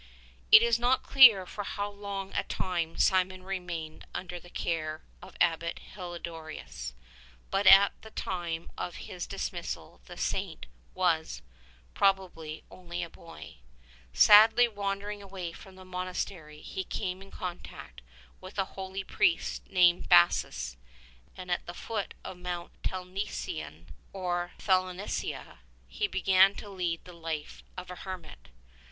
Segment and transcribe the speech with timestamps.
[0.51, 5.03] It is not clear for how long a time Simeon remained un der the care
[5.21, 6.93] of Abbot Helidorous,
[7.51, 11.43] but at the time of his dismissal the Saint was,
[11.93, 13.57] probably, only a boy.
[14.11, 18.01] Sadly wan dering away from the monastery, he came in contact
[18.39, 20.77] with a holy priest named Bassus,
[21.37, 27.13] and at the foot of Mount Tel nescin, or Thelanissa, he began to lead the
[27.13, 28.49] life of a hermit.